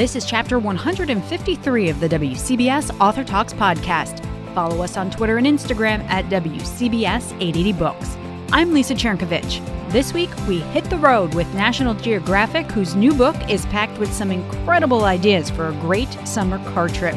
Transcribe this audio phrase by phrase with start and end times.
[0.00, 4.24] This is chapter 153 of the WCBS Author Talks podcast.
[4.54, 8.16] Follow us on Twitter and Instagram at WCBS 880 Books.
[8.50, 9.60] I'm Lisa Chernkovich.
[9.92, 14.10] This week, we hit the road with National Geographic, whose new book is packed with
[14.10, 17.16] some incredible ideas for a great summer car trip.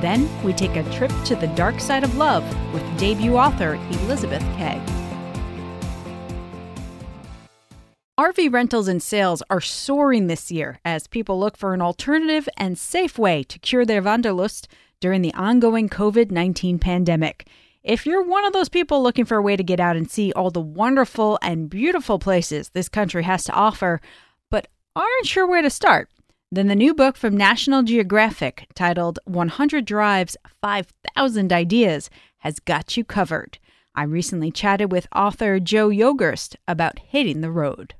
[0.00, 4.40] Then, we take a trip to the dark side of love with debut author Elizabeth
[4.56, 4.80] Kay.
[8.20, 12.76] RV rentals and sales are soaring this year as people look for an alternative and
[12.76, 14.68] safe way to cure their wanderlust
[15.00, 17.48] during the ongoing COVID 19 pandemic.
[17.82, 20.30] If you're one of those people looking for a way to get out and see
[20.34, 23.98] all the wonderful and beautiful places this country has to offer,
[24.50, 26.10] but aren't sure where to start,
[26.50, 33.04] then the new book from National Geographic titled 100 Drives 5,000 Ideas has got you
[33.04, 33.58] covered.
[33.94, 37.94] I recently chatted with author Joe Yogerst about hitting the road.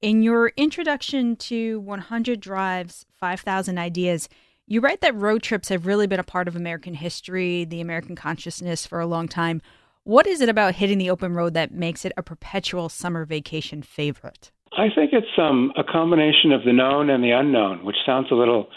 [0.00, 4.28] In your introduction to 100 Drives 5,000 Ideas,
[4.68, 8.14] you write that road trips have really been a part of American history, the American
[8.14, 9.60] consciousness for a long time.
[10.04, 13.82] What is it about hitting the open road that makes it a perpetual summer vacation
[13.82, 14.52] favorite?
[14.76, 18.36] I think it's um, a combination of the known and the unknown, which sounds a
[18.36, 18.68] little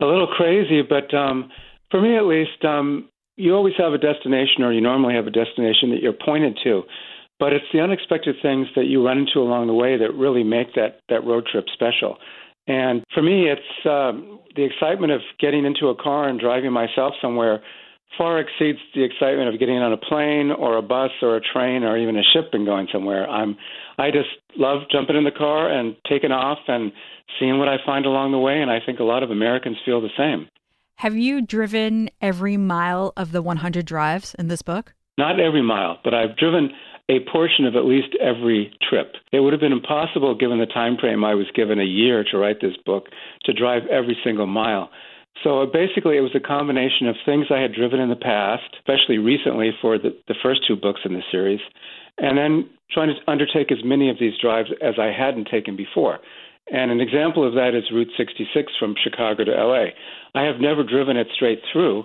[0.00, 1.52] a little crazy, but um,
[1.92, 5.30] for me at least, um, you always have a destination, or you normally have a
[5.30, 6.82] destination that you're pointed to.
[7.38, 10.74] But it's the unexpected things that you run into along the way that really make
[10.74, 12.16] that that road trip special.
[12.66, 17.14] And for me, it's um, the excitement of getting into a car and driving myself
[17.20, 17.62] somewhere
[18.16, 21.82] far exceeds the excitement of getting on a plane or a bus or a train
[21.82, 23.28] or even a ship and going somewhere.
[23.28, 23.56] I'm
[23.98, 26.92] I just love jumping in the car and taking off and
[27.38, 30.00] seeing what I find along the way and I think a lot of Americans feel
[30.00, 30.48] the same.
[30.96, 34.94] Have you driven every mile of the 100 drives in this book?
[35.18, 36.70] Not every mile, but I've driven
[37.10, 39.14] a portion of at least every trip.
[39.32, 42.38] It would have been impossible, given the time frame I was given a year to
[42.38, 43.06] write this book,
[43.44, 44.90] to drive every single mile.
[45.42, 48.62] So uh, basically, it was a combination of things I had driven in the past,
[48.78, 51.60] especially recently for the, the first two books in the series,
[52.18, 56.20] and then trying to undertake as many of these drives as I hadn't taken before.
[56.70, 59.86] And an example of that is Route 66 from Chicago to LA.
[60.34, 62.04] I have never driven it straight through,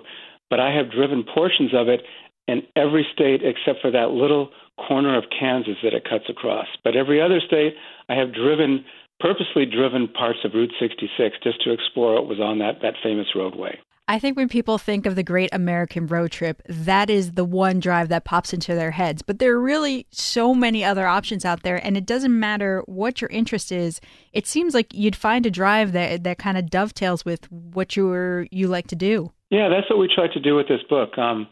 [0.50, 2.02] but I have driven portions of it
[2.50, 6.66] in every state except for that little corner of Kansas that it cuts across.
[6.82, 7.74] But every other state,
[8.08, 8.84] I have driven,
[9.20, 13.28] purposely driven parts of Route 66 just to explore what was on that, that famous
[13.34, 13.78] roadway.
[14.08, 17.78] I think when people think of the great American road trip, that is the one
[17.78, 19.22] drive that pops into their heads.
[19.22, 23.20] But there are really so many other options out there, and it doesn't matter what
[23.20, 24.00] your interest is.
[24.32, 28.48] It seems like you'd find a drive that that kind of dovetails with what you
[28.50, 29.30] you like to do.
[29.50, 31.16] Yeah, that's what we tried to do with this book.
[31.16, 31.46] Um,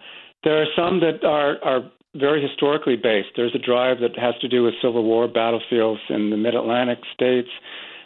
[0.44, 3.28] there are some that are are very historically based.
[3.36, 6.98] There's a drive that has to do with Civil War battlefields in the Mid Atlantic
[7.12, 7.48] states.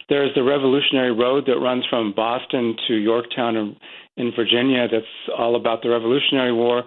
[0.08, 3.76] There's the Revolutionary Road that runs from Boston to Yorktown in,
[4.16, 4.88] in Virginia.
[4.90, 5.06] That's
[5.38, 6.82] all about the Revolutionary War.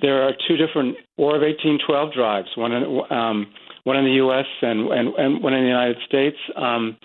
[0.00, 3.46] There are two different War of 1812 drives, one in, um,
[3.84, 4.46] one in the U.S.
[4.62, 6.96] and, and, and one in the United States, um,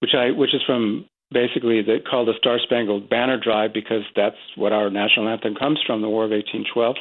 [0.00, 4.36] which I which is from basically the, called the Star Spangled Banner Drive because that's
[4.56, 6.96] what our national anthem comes from, the War of 1812.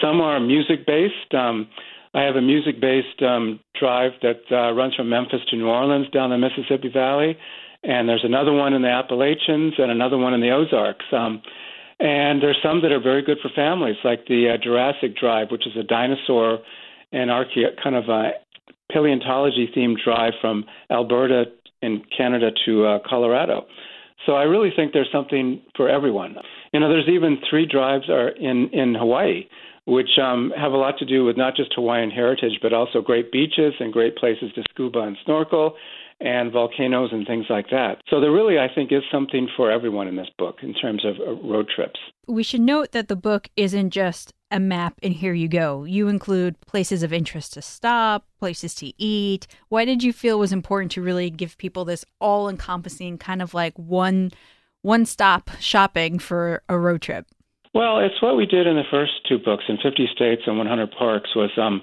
[0.00, 1.34] Some are music based.
[1.34, 1.68] Um,
[2.14, 6.08] I have a music based um, drive that uh, runs from Memphis to New Orleans
[6.10, 7.36] down the Mississippi Valley.
[7.82, 11.04] And there's another one in the Appalachians and another one in the Ozarks.
[11.12, 11.40] Um,
[11.98, 15.66] and there's some that are very good for families, like the uh, Jurassic Drive, which
[15.66, 16.58] is a dinosaur
[17.12, 18.32] and archae- kind of a
[18.90, 21.44] paleontology themed drive from Alberta
[21.82, 23.66] in Canada to uh, Colorado.
[24.26, 26.36] So I really think there's something for everyone.
[26.72, 29.44] You know, there's even three drives are in in Hawaii
[29.86, 33.32] which um, have a lot to do with not just Hawaiian heritage, but also great
[33.32, 35.74] beaches and great places to scuba and snorkel
[36.20, 37.96] and volcanoes and things like that.
[38.08, 41.16] So there really, I think, is something for everyone in this book in terms of
[41.18, 41.98] uh, road trips.
[42.28, 45.84] We should note that the book isn't just a map and here you go.
[45.84, 49.46] You include places of interest to stop, places to eat.
[49.68, 53.78] Why did you feel was important to really give people this all-encompassing kind of like
[53.78, 54.30] one
[54.82, 57.26] one-stop shopping for a road trip?
[57.74, 60.90] Well, it's what we did in the first two books in 50 states and 100
[60.90, 61.82] parks was um,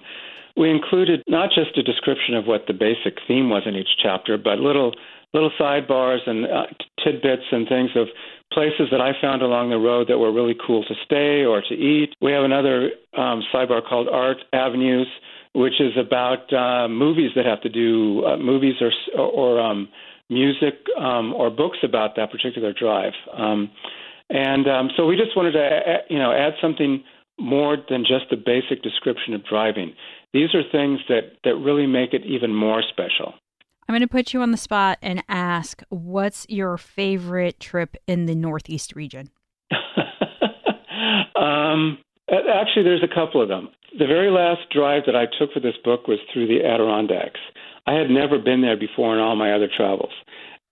[0.57, 4.37] we included not just a description of what the basic theme was in each chapter,
[4.37, 4.95] but little
[5.33, 6.65] little sidebars and uh,
[7.03, 8.07] tidbits and things of
[8.53, 11.73] places that I found along the road that were really cool to stay or to
[11.73, 12.13] eat.
[12.21, 15.07] We have another um, sidebar called Art Avenues,
[15.53, 19.89] which is about uh, movies that have to do uh, movies or or um,
[20.29, 23.13] music um, or books about that particular drive.
[23.33, 23.69] Um,
[24.29, 27.03] and um, so we just wanted to, you know, add something
[27.39, 29.93] more than just the basic description of driving.
[30.33, 33.33] These are things that, that really make it even more special.
[33.87, 38.25] I'm going to put you on the spot and ask what's your favorite trip in
[38.25, 39.29] the Northeast region?
[41.39, 41.97] um,
[42.29, 43.69] actually, there's a couple of them.
[43.97, 47.39] The very last drive that I took for this book was through the Adirondacks.
[47.85, 50.11] I had never been there before in all my other travels.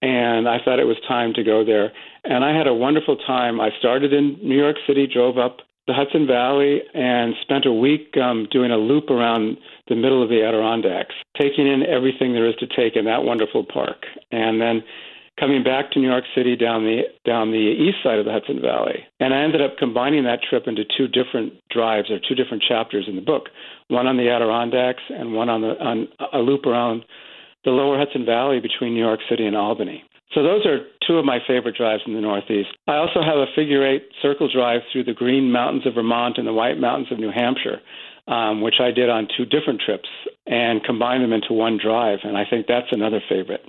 [0.02, 1.94] And I thought it was time to go there.
[2.26, 3.62] And I had a wonderful time.
[3.62, 8.18] I started in New York City, drove up the Hudson Valley, and spent a week
[8.18, 12.56] um, doing a loop around the middle of the Adirondacks, taking in everything there is
[12.56, 14.06] to take in that wonderful park.
[14.32, 14.84] And then
[15.40, 18.62] coming back to New York City down the down the east side of the Hudson
[18.62, 19.06] Valley.
[19.20, 23.06] And I ended up combining that trip into two different drives or two different chapters
[23.08, 23.50] in the book,
[23.90, 27.06] one on the Adirondacks and one on the on a loop around
[27.64, 30.04] the lower Hudson Valley between New York City and Albany.
[30.34, 32.70] So those are two of my favorite drives in the Northeast.
[32.88, 36.46] I also have a figure eight circle drive through the Green Mountains of Vermont and
[36.46, 37.80] the White Mountains of New Hampshire,
[38.28, 40.10] um, which I did on two different trips
[40.46, 42.20] and combined them into one drive.
[42.24, 43.62] And I think that's another favorite.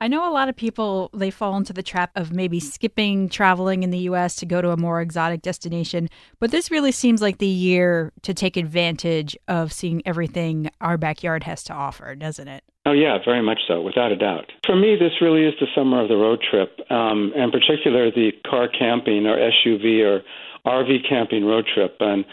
[0.00, 3.82] I know a lot of people they fall into the trap of maybe skipping traveling
[3.82, 6.08] in the US to go to a more exotic destination,
[6.38, 11.42] but this really seems like the year to take advantage of seeing everything our backyard
[11.44, 12.62] has to offer, doesn't it?
[12.86, 14.50] Oh yeah, very much so, without a doubt.
[14.64, 18.30] For me, this really is the summer of the road trip, um, and particular the
[18.48, 20.22] car camping or SUV or
[20.64, 21.96] RV camping road trip.
[22.00, 22.24] And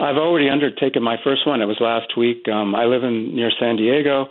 [0.00, 1.60] I've already undertaken my first one.
[1.60, 2.48] It was last week.
[2.48, 4.26] Um, I live in near San Diego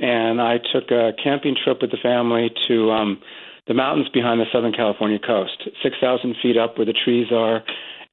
[0.00, 3.20] and I took a camping trip with the family to um,
[3.68, 7.62] the mountains behind the Southern California coast, 6,000 feet up where the trees are.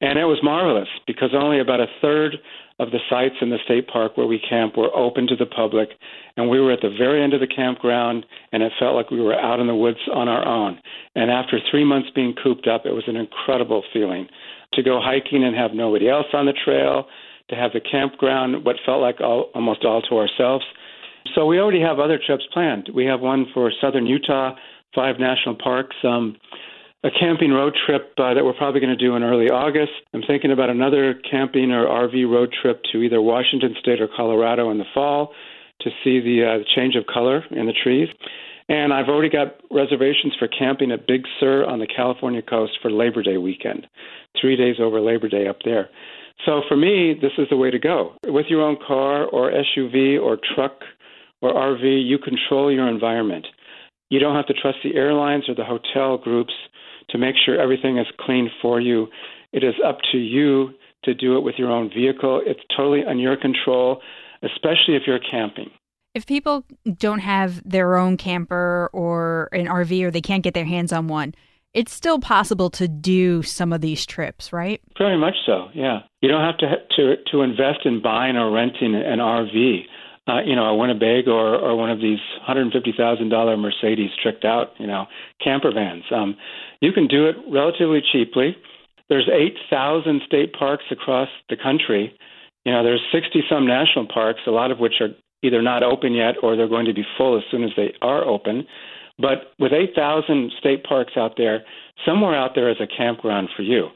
[0.01, 2.35] And it was marvelous because only about a third
[2.79, 5.89] of the sites in the state park where we camp were open to the public.
[6.37, 9.19] And we were at the very end of the campground, and it felt like we
[9.19, 10.79] were out in the woods on our own.
[11.15, 14.29] And after three months being cooped up, it was an incredible feeling
[14.73, 17.05] to go hiking and have nobody else on the trail,
[17.49, 20.65] to have the campground, what felt like all, almost all to ourselves
[21.35, 22.89] so we already have other trips planned.
[22.93, 24.55] We have one for southern Utah,
[24.95, 26.37] five national parks, um,
[27.03, 29.91] a camping road trip uh, that we're probably going to do in early August.
[30.13, 34.69] I'm thinking about another camping or RV road trip to either Washington State or Colorado
[34.71, 35.33] in the fall
[35.81, 38.09] to see the uh, change of color in the trees.
[38.69, 42.91] And I've already got reservations for camping at Big Sur on the California coast for
[42.91, 43.87] Labor Day weekend,
[44.39, 45.89] three days over Labor Day up there.
[46.45, 48.13] So for me, this is the way to go.
[48.25, 50.81] With your own car or SUV or truck
[51.41, 53.47] or RV, you control your environment.
[54.09, 56.53] You don't have to trust the airlines or the hotel groups
[57.09, 59.07] to make sure everything is clean for you.
[59.51, 60.69] It is up to you
[61.05, 62.41] to do it with your own vehicle.
[62.45, 64.01] It's totally on your control,
[64.43, 65.71] especially if you're camping.
[66.15, 66.65] If people
[66.97, 71.07] don't have their own camper or an RV or they can't get their hands on
[71.07, 71.35] one,
[71.73, 74.81] it's still possible to do some of these trips, right?
[74.97, 75.69] Very much so.
[75.73, 79.83] Yeah, you don't have to to to invest in buying or renting an RV
[80.29, 84.85] uh, you know, a Winnebago or, or one of these $150,000 Mercedes tricked out, you
[84.85, 85.07] know,
[85.43, 86.03] camper vans.
[86.11, 86.35] Um,
[86.81, 88.55] you can do it relatively cheaply.
[89.07, 92.13] There's 8,000 state parks across the country.
[92.63, 95.09] You know, there's 60 some national parks, a lot of which are
[95.43, 98.23] either not open yet or they're going to be full as soon as they are
[98.23, 98.65] open.
[99.17, 101.63] But with 8,000 state parks out there,
[102.05, 103.89] somewhere out there is a campground for you.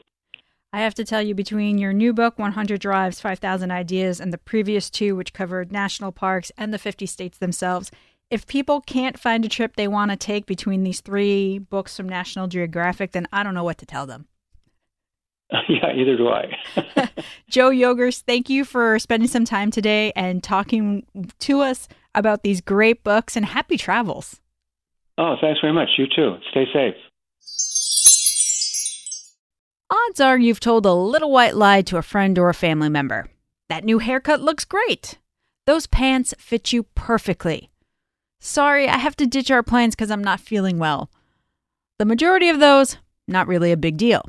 [0.72, 4.38] I have to tell you, between your new book, 100 Drives, 5,000 Ideas, and the
[4.38, 7.92] previous two, which covered national parks and the 50 states themselves,
[8.28, 12.08] if people can't find a trip they want to take between these three books from
[12.08, 14.26] National Geographic, then I don't know what to tell them.
[15.68, 16.56] Yeah, either do I.
[17.48, 21.06] Joe Yogerst, thank you for spending some time today and talking
[21.40, 24.40] to us about these great books and happy travels.
[25.16, 25.90] Oh, thanks very much.
[25.96, 26.36] You too.
[26.50, 26.94] Stay safe.
[29.90, 33.28] Odds are you've told a little white lie to a friend or a family member.
[33.68, 35.18] That new haircut looks great.
[35.66, 37.70] Those pants fit you perfectly.
[38.40, 41.10] Sorry, I have to ditch our plans because I'm not feeling well.
[41.98, 44.22] The majority of those, not really a big deal.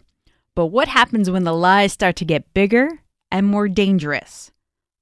[0.56, 4.52] But what happens when the lies start to get bigger and more dangerous?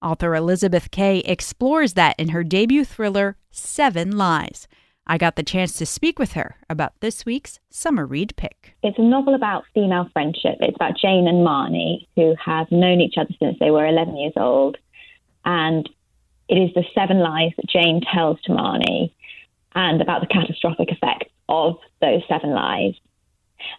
[0.01, 4.67] Author Elizabeth Kay explores that in her debut thriller, Seven Lies.
[5.05, 8.75] I got the chance to speak with her about this week's summer read pick.
[8.81, 10.55] It's a novel about female friendship.
[10.59, 14.33] It's about Jane and Marnie, who have known each other since they were 11 years
[14.35, 14.77] old.
[15.45, 15.87] And
[16.49, 19.11] it is the seven lies that Jane tells to Marnie
[19.75, 22.95] and about the catastrophic effects of those seven lies.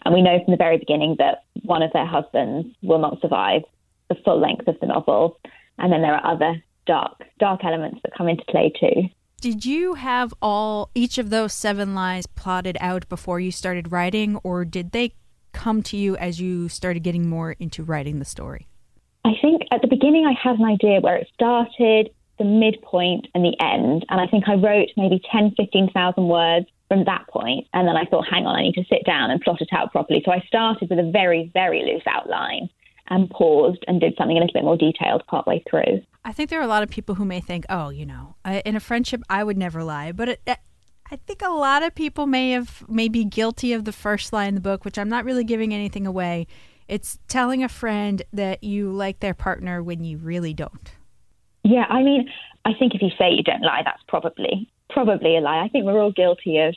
[0.05, 3.63] And we know from the very beginning that one of their husbands will not survive
[4.09, 5.39] the full length of the novel.
[5.79, 9.09] And then there are other dark, dark elements that come into play too.
[9.41, 14.37] Did you have all each of those seven lies plotted out before you started writing,
[14.37, 15.13] or did they
[15.53, 18.67] come to you as you started getting more into writing the story?
[19.25, 23.45] I think at the beginning I had an idea where it started, the midpoint and
[23.45, 24.05] the end.
[24.09, 28.05] And I think I wrote maybe 10, 15,000 words from that point, And then I
[28.05, 30.23] thought, hang on, I need to sit down and plot it out properly.
[30.25, 32.69] So I started with a very, very loose outline
[33.09, 36.03] and paused and did something a little bit more detailed partway through.
[36.25, 38.77] I think there are a lot of people who may think, oh, you know, in
[38.77, 40.13] a friendship, I would never lie.
[40.13, 40.41] But it,
[41.11, 44.47] I think a lot of people may have may be guilty of the first lie
[44.47, 46.47] in the book, which I'm not really giving anything away.
[46.89, 50.93] It's telling a friend that you like their partner when you really don't.
[51.63, 52.29] Yeah, I mean,
[52.65, 55.63] I think if you say you don't lie, that's probably probably a lie.
[55.63, 56.75] I think we're all guilty of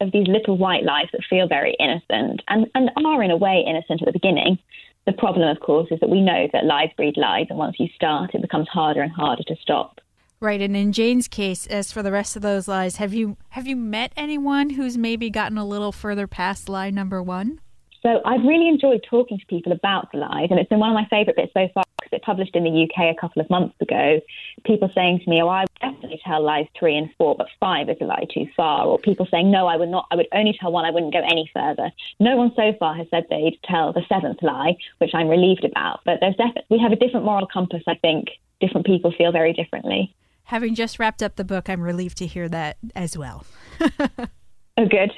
[0.00, 3.64] of these little white lies that feel very innocent and, and are in a way
[3.66, 4.58] innocent at the beginning.
[5.06, 7.88] The problem, of course, is that we know that lies breed lies, and once you
[7.94, 10.00] start, it becomes harder and harder to stop.
[10.38, 13.66] Right, and in Jane's case, as for the rest of those lies, have you have
[13.66, 17.60] you met anyone who's maybe gotten a little further past lie number one?
[18.02, 20.94] So I've really enjoyed talking to people about the lies, and it's been one of
[20.94, 23.74] my favourite bits so far because it published in the UK a couple of months
[23.80, 24.20] ago.
[24.64, 27.88] People saying to me, "Oh, I would definitely tell lies three and four, but five
[27.88, 30.06] is a lie too far," or people saying, "No, I would not.
[30.10, 30.84] I would only tell one.
[30.84, 34.42] I wouldn't go any further." No one so far has said they'd tell the seventh
[34.42, 36.00] lie, which I'm relieved about.
[36.04, 37.82] But there's definitely we have a different moral compass.
[37.86, 38.28] I think
[38.60, 40.14] different people feel very differently.
[40.44, 43.44] Having just wrapped up the book, I'm relieved to hear that as well.
[43.80, 45.10] oh, good.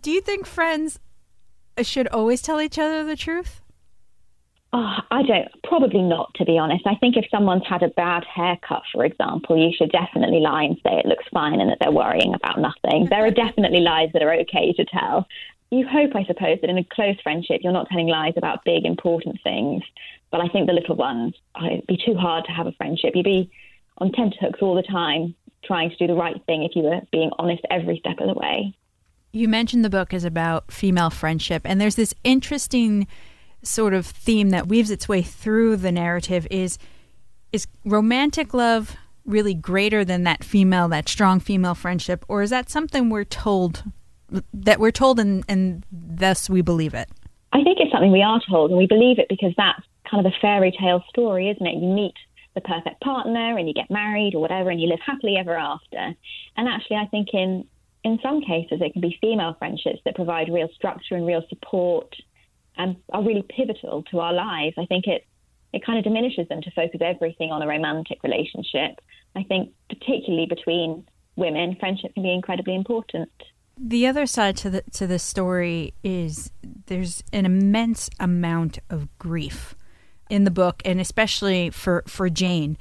[0.00, 1.00] Do you think friends
[1.80, 3.62] Uh, should always tell each other the truth?
[4.74, 5.48] Oh, I don't.
[5.64, 6.86] Probably not, to be honest.
[6.86, 10.76] I think if someone's had a bad haircut, for example, you should definitely lie and
[10.84, 13.06] say it looks fine and that they're worrying about nothing.
[13.08, 15.26] There are definitely lies that are okay to tell.
[15.70, 18.84] You hope, I suppose, that in a close friendship, you're not telling lies about big,
[18.84, 19.82] important things.
[20.30, 23.12] But I think the little ones, oh, it'd be too hard to have a friendship.
[23.14, 23.50] You'd be
[23.98, 25.34] on tenterhooks all the time,
[25.64, 28.34] trying to do the right thing if you were being honest every step of the
[28.34, 28.74] way.
[29.32, 33.06] You mentioned the book is about female friendship, and there's this interesting
[33.62, 36.78] sort of theme that weaves its way through the narrative is
[37.52, 42.70] is romantic love really greater than that female that strong female friendship or is that
[42.70, 43.84] something we're told
[44.54, 47.08] that we're told and, and thus we believe it?
[47.52, 50.32] I think it's something we are told and we believe it because that's kind of
[50.32, 51.74] a fairy tale story isn't it?
[51.74, 52.14] You meet
[52.54, 56.14] the perfect partner and you get married or whatever and you live happily ever after.
[56.56, 57.66] And actually i think in
[58.04, 62.14] in some cases, it can be female friendships that provide real structure and real support
[62.76, 64.76] and are really pivotal to our lives.
[64.78, 65.26] I think it
[65.72, 69.00] it kind of diminishes them to focus everything on a romantic relationship.
[69.36, 73.30] I think particularly between women, friendship can be incredibly important.
[73.78, 76.50] The other side to the to the story is
[76.86, 79.74] there's an immense amount of grief
[80.28, 82.76] in the book and especially for for Jane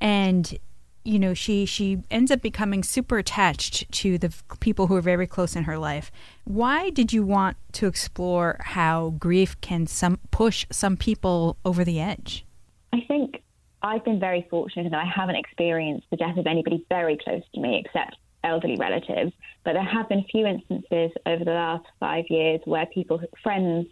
[0.00, 0.58] and
[1.04, 5.26] you know she she ends up becoming super attached to the people who are very
[5.26, 6.10] close in her life.
[6.44, 12.00] Why did you want to explore how grief can some push some people over the
[12.00, 12.44] edge?
[12.92, 13.42] I think
[13.84, 17.60] i've been very fortunate that i haven't experienced the death of anybody very close to
[17.60, 19.32] me except elderly relatives
[19.64, 23.86] but there have been a few instances over the last five years where people friends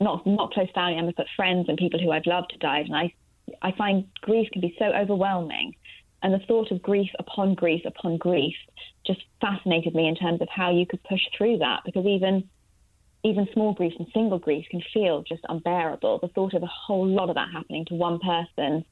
[0.00, 2.94] not not close family members but friends and people who i've loved have died and
[2.94, 3.12] i
[3.62, 5.74] I find grief can be so overwhelming
[6.22, 8.54] and the thought of grief upon grief upon grief
[9.06, 12.48] just fascinated me in terms of how you could push through that because even
[13.24, 16.20] even small grief and single grief can feel just unbearable.
[16.20, 18.84] The thought of a whole lot of that happening to one person,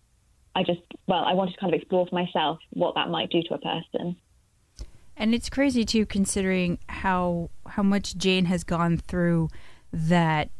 [0.57, 3.43] I just well, I wanted to kind of explore for myself what that might do
[3.43, 4.17] to a person.
[5.17, 9.49] And it's crazy too, considering how how much Jane has gone through.
[9.93, 10.51] That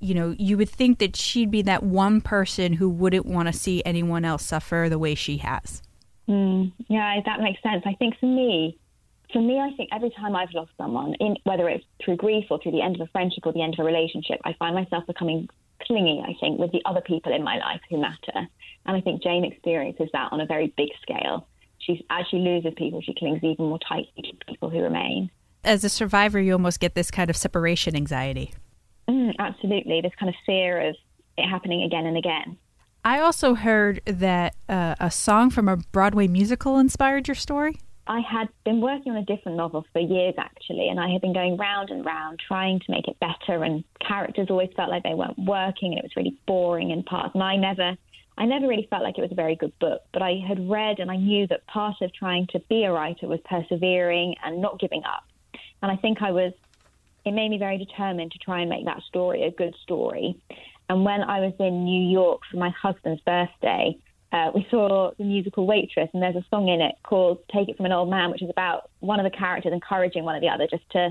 [0.00, 3.52] you know, you would think that she'd be that one person who wouldn't want to
[3.52, 5.80] see anyone else suffer the way she has.
[6.28, 7.82] Mm, yeah, that makes sense.
[7.84, 8.78] I think for me,
[9.32, 12.60] for me, I think every time I've lost someone, in, whether it's through grief or
[12.62, 15.06] through the end of a friendship or the end of a relationship, I find myself
[15.06, 15.48] becoming
[15.86, 18.48] clingy, I think, with the other people in my life who matter.
[18.86, 21.46] And I think Jane experiences that on a very big scale.
[21.78, 25.30] She's, as she loses people, she clings even more tightly to people who remain.
[25.64, 28.52] As a survivor, you almost get this kind of separation anxiety.
[29.08, 30.00] Mm, absolutely.
[30.00, 30.96] This kind of fear of
[31.36, 32.56] it happening again and again.
[33.04, 37.80] I also heard that uh, a song from a Broadway musical inspired your story.
[38.06, 41.32] I had been working on a different novel for years actually, and I had been
[41.32, 43.64] going round and round trying to make it better.
[43.64, 47.34] And characters always felt like they weren't working, and it was really boring in parts.
[47.34, 47.96] And I never,
[48.38, 50.02] I never really felt like it was a very good book.
[50.12, 53.26] But I had read, and I knew that part of trying to be a writer
[53.26, 55.24] was persevering and not giving up.
[55.82, 56.52] And I think I was.
[57.24, 60.36] It made me very determined to try and make that story a good story.
[60.88, 63.96] And when I was in New York for my husband's birthday,
[64.32, 67.76] uh, we saw the musical Waitress, and there's a song in it called Take It
[67.76, 70.48] From an Old Man, which is about one of the characters encouraging one of the
[70.48, 71.10] other just to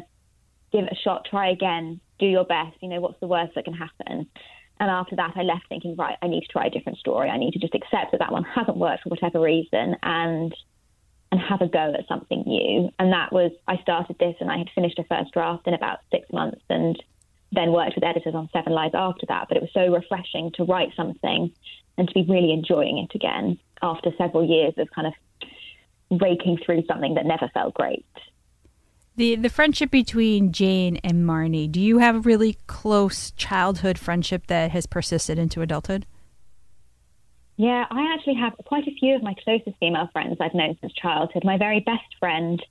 [0.71, 2.77] give it a shot, try again, do your best.
[2.81, 4.27] You know, what's the worst that can happen?
[4.79, 7.29] And after that, I left thinking, right, I need to try a different story.
[7.29, 10.55] I need to just accept that that one hasn't worked for whatever reason and
[11.31, 12.89] and have a go at something new.
[12.99, 15.99] And that was, I started this and I had finished a first draft in about
[16.11, 17.01] six months and
[17.51, 19.47] then worked with editors on Seven Lies after that.
[19.47, 21.51] But it was so refreshing to write something
[21.97, 25.13] and to be really enjoying it again after several years of kind of
[26.21, 28.05] raking through something that never felt great.
[29.17, 34.47] The the friendship between Jane and Marnie, do you have a really close childhood friendship
[34.47, 36.05] that has persisted into adulthood?
[37.57, 40.93] Yeah, I actually have quite a few of my closest female friends I've known since
[40.93, 41.43] childhood.
[41.43, 42.63] My very best friend,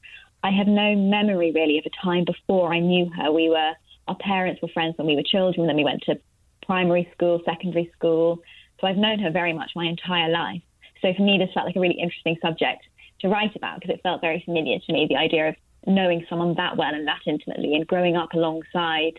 [0.42, 3.30] I have no memory really of a time before I knew her.
[3.30, 3.74] We were
[4.10, 6.18] our parents were friends when we were children, then we went to
[6.66, 8.40] primary school, secondary school.
[8.80, 10.62] So I've known her very much my entire life.
[11.00, 12.82] So for me, this felt like a really interesting subject
[13.20, 15.06] to write about because it felt very familiar to me.
[15.08, 15.54] The idea of
[15.86, 19.12] knowing someone that well and that intimately and growing up alongside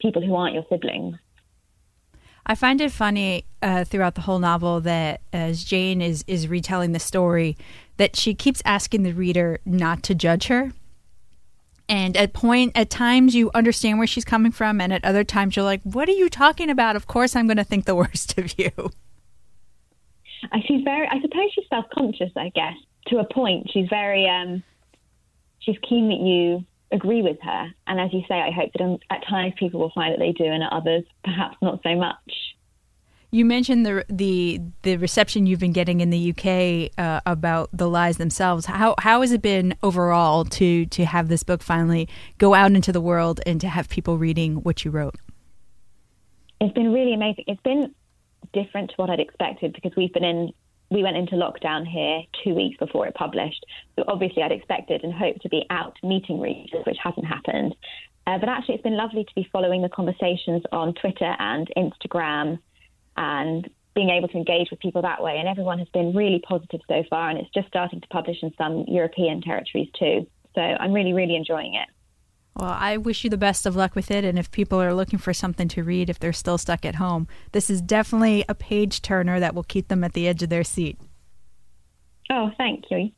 [0.00, 1.16] people who aren't your siblings.
[2.46, 6.92] I find it funny uh, throughout the whole novel that as Jane is is retelling
[6.92, 7.58] the story,
[7.98, 10.72] that she keeps asking the reader not to judge her.
[11.88, 15.56] And at point at times you understand where she's coming from, and at other times
[15.56, 18.36] you're like, "What are you talking about?" Of course, I'm going to think the worst
[18.38, 18.70] of you.
[20.66, 21.06] She's very.
[21.08, 22.32] I suppose she's self conscious.
[22.36, 22.76] I guess
[23.08, 24.28] to a point, she's very.
[24.28, 24.62] Um,
[25.60, 27.70] she's keen that you agree with her.
[27.86, 30.44] And as you say, I hope that at times people will find that they do,
[30.44, 32.56] and at others, perhaps not so much.
[33.30, 37.88] You mentioned the the the reception you've been getting in the UK uh, about the
[37.88, 38.64] lies themselves.
[38.64, 42.08] How how has it been overall to to have this book finally
[42.38, 45.16] go out into the world and to have people reading what you wrote?
[46.60, 47.44] It's been really amazing.
[47.46, 47.94] It's been
[48.54, 50.52] different to what I'd expected because we've been in
[50.90, 53.64] we went into lockdown here two weeks before it published.
[53.96, 57.76] So obviously, I'd expected and hoped to be out meeting readers, which hasn't happened.
[58.26, 62.58] Uh, but actually, it's been lovely to be following the conversations on Twitter and Instagram
[63.18, 65.36] and being able to engage with people that way.
[65.38, 67.28] And everyone has been really positive so far.
[67.28, 70.26] And it's just starting to publish in some European territories too.
[70.54, 71.88] So I'm really, really enjoying it.
[72.54, 74.24] Well, I wish you the best of luck with it.
[74.24, 77.26] And if people are looking for something to read, if they're still stuck at home,
[77.52, 80.64] this is definitely a page turner that will keep them at the edge of their
[80.64, 80.98] seat.
[82.30, 83.10] Oh, thank you.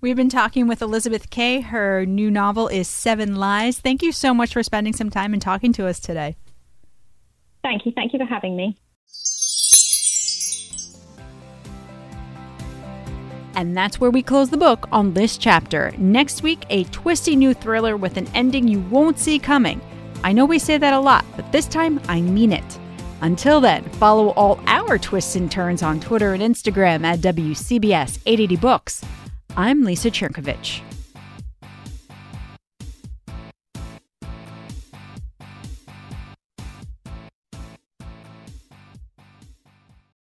[0.00, 1.60] We've been talking with Elizabeth Kay.
[1.60, 3.80] Her new novel is Seven Lies.
[3.80, 6.36] Thank you so much for spending some time and talking to us today.
[7.62, 7.92] Thank you.
[7.92, 8.76] Thank you for having me.
[13.56, 15.92] And that's where we close the book on this chapter.
[15.96, 19.80] Next week, a twisty new thriller with an ending you won't see coming.
[20.22, 22.78] I know we say that a lot, but this time I mean it.
[23.22, 28.56] Until then, follow all our twists and turns on Twitter and Instagram at WCBS 880
[28.56, 29.02] Books.
[29.56, 30.82] I'm Lisa Cherkovich.